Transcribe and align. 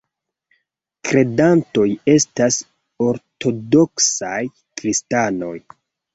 Kredantoj 1.09 1.83
estas 2.13 2.57
ortodoksaj 3.09 4.41
kristanoj. 4.57 5.55